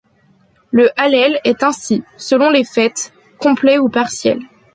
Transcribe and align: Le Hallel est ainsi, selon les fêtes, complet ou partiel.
Le 0.71 0.89
Hallel 0.99 1.39
est 1.43 1.61
ainsi, 1.61 2.01
selon 2.17 2.49
les 2.49 2.63
fêtes, 2.63 3.13
complet 3.37 3.77
ou 3.77 3.87
partiel. 3.87 4.39